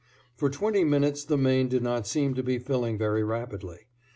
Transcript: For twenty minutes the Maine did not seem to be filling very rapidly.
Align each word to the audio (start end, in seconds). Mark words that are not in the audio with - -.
For 0.35 0.49
twenty 0.49 0.83
minutes 0.83 1.23
the 1.23 1.37
Maine 1.37 1.67
did 1.67 1.83
not 1.83 2.07
seem 2.07 2.33
to 2.33 2.41
be 2.41 2.57
filling 2.57 2.97
very 2.97 3.23
rapidly. 3.23 3.81